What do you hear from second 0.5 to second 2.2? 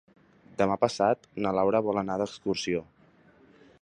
Demà passat na Laura vol anar